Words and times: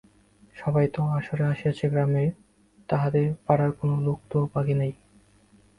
সবাই 0.55 0.85
তো 0.87 1.01
আসরে 1.17 1.43
আসিয়াছে 1.45 1.85
গ্রামের, 1.89 2.29
তাহদের 2.89 3.27
পাড়ার 3.45 3.71
কোনও 3.79 3.97
লোক 4.07 4.19
তো 4.31 4.39
বাকি 4.53 4.73
নাই! 4.73 4.91